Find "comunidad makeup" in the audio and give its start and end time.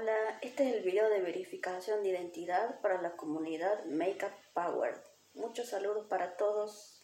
3.16-4.32